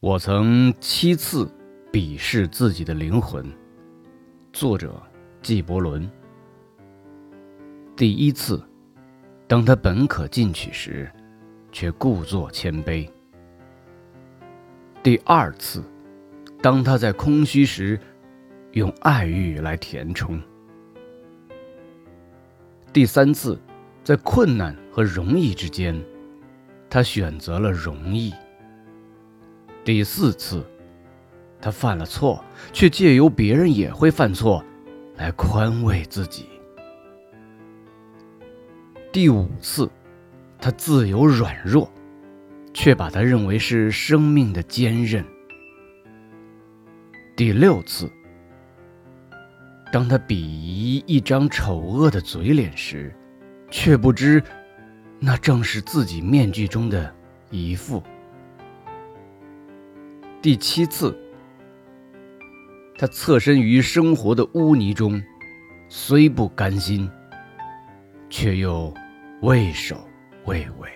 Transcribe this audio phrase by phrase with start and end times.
[0.00, 1.46] 我曾七次
[1.92, 3.44] 鄙视自己的灵魂。
[4.50, 4.98] 作者
[5.42, 6.10] 纪伯伦。
[7.94, 8.62] 第一次，
[9.46, 11.12] 当他本可进取时，
[11.70, 13.06] 却故作谦卑；
[15.02, 15.84] 第二次，
[16.62, 18.00] 当他在空虚时，
[18.72, 20.40] 用爱欲来填充；
[22.90, 23.60] 第三次，
[24.02, 25.94] 在困难和容易之间，
[26.88, 28.32] 他选择了容易。
[29.82, 30.64] 第四次，
[31.60, 34.62] 他犯了错，却借由别人也会犯错，
[35.16, 36.46] 来宽慰自己。
[39.10, 39.90] 第五次，
[40.60, 41.90] 他自由软弱，
[42.74, 45.24] 却把他认为是生命的坚韧。
[47.34, 48.08] 第六次，
[49.90, 53.12] 当他鄙夷一张丑恶的嘴脸时，
[53.70, 54.42] 却不知，
[55.18, 57.12] 那正是自己面具中的
[57.50, 58.02] 一副。
[60.42, 61.14] 第七次，
[62.96, 65.22] 他侧身于生活的污泥中，
[65.86, 67.10] 虽不甘心，
[68.30, 68.92] 却又
[69.42, 70.08] 畏首
[70.46, 70.88] 畏尾。